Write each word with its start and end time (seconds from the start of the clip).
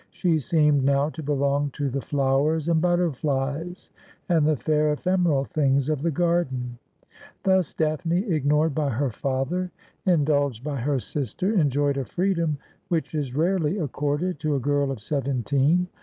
She 0.09 0.39
seemed 0.39 0.83
now 0.83 1.09
to 1.11 1.21
belong 1.21 1.69
to 1.73 1.87
the 1.87 2.01
flowers 2.01 2.67
and 2.67 2.81
butterflies, 2.81 3.91
and 4.27 4.47
the 4.47 4.55
fair 4.55 4.91
ephemeral 4.93 5.43
things 5.45 5.89
of 5.89 6.01
the 6.01 6.09
garden. 6.09 6.79
Thus 7.43 7.75
Daphne, 7.75 8.23
ignored 8.27 8.73
by 8.73 8.89
her 8.89 9.11
father, 9.11 9.69
indulged 10.07 10.63
by 10.63 10.77
her 10.77 10.97
sister, 10.99 11.53
enjoyed 11.53 11.97
a 11.97 12.05
freedom 12.05 12.57
which 12.87 13.13
is 13.13 13.35
rarely 13.35 13.77
accorded 13.77 14.39
to 14.39 14.55
a 14.55 14.59
girl 14.59 14.89
of 14.89 15.03
seven 15.03 15.43
teen. 15.43 15.85